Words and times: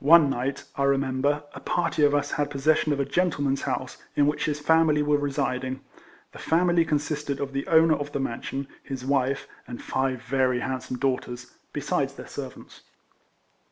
One 0.00 0.28
night, 0.28 0.64
I 0.74 0.82
remember, 0.82 1.44
a 1.54 1.60
party 1.60 2.02
of 2.02 2.12
us 2.12 2.32
had 2.32 2.50
possession 2.50 2.92
of 2.92 2.98
a 2.98 3.04
gentleman's 3.04 3.62
house, 3.62 3.98
in 4.16 4.26
which 4.26 4.46
his 4.46 4.58
family 4.58 5.00
were 5.00 5.16
residing. 5.16 5.78
The 6.32 6.40
family 6.40 6.84
con 6.84 6.98
sisted 6.98 7.38
of 7.38 7.52
the 7.52 7.64
owner 7.68 7.94
of 7.94 8.10
the 8.10 8.18
mansion, 8.18 8.66
his 8.82 9.04
wife, 9.06 9.46
and 9.68 9.80
five 9.80 10.22
very 10.22 10.58
handsome 10.58 10.98
daughters, 10.98 11.52
besides 11.72 12.14
their 12.14 12.26
servants. 12.26 12.80